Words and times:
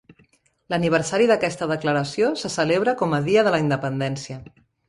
L'aniversari 0.73 1.27
d'aquesta 1.33 1.69
declaració 1.73 2.31
se 2.45 2.53
celebra 2.57 2.97
com 3.03 3.17
a 3.19 3.23
Dia 3.31 3.47
de 3.49 3.55
la 3.59 3.63
Independència. 3.69 4.43